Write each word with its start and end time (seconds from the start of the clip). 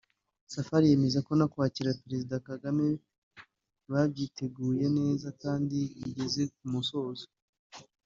Safari 0.53 0.85
yemeza 0.91 1.19
ko 1.27 1.31
no 1.39 1.45
kwakira 1.51 1.97
Perezida 2.03 2.35
Kagame 2.47 2.87
babyiteguye 3.91 4.85
neza 4.97 5.27
kandi 5.41 5.77
bigeze 5.99 6.41
ku 6.55 6.63
musozo 6.73 7.25